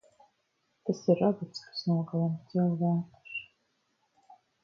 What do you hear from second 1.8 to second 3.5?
nogalina cilvēkus.